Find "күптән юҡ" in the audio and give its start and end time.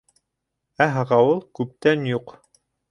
1.61-2.37